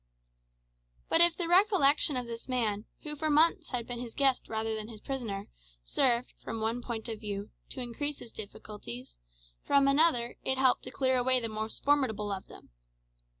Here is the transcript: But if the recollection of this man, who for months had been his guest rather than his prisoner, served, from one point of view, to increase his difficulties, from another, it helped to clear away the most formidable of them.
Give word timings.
But 1.09 1.21
if 1.21 1.37
the 1.37 1.47
recollection 1.47 2.17
of 2.17 2.25
this 2.25 2.49
man, 2.49 2.85
who 3.03 3.15
for 3.15 3.29
months 3.29 3.69
had 3.69 3.85
been 3.85 3.99
his 3.99 4.15
guest 4.15 4.49
rather 4.49 4.73
than 4.73 4.87
his 4.87 4.99
prisoner, 4.99 5.47
served, 5.83 6.33
from 6.43 6.59
one 6.59 6.81
point 6.81 7.07
of 7.07 7.19
view, 7.19 7.51
to 7.69 7.81
increase 7.81 8.17
his 8.17 8.31
difficulties, 8.31 9.17
from 9.63 9.87
another, 9.87 10.37
it 10.43 10.57
helped 10.57 10.81
to 10.85 10.91
clear 10.91 11.17
away 11.17 11.39
the 11.39 11.49
most 11.49 11.83
formidable 11.83 12.31
of 12.31 12.47
them. 12.47 12.71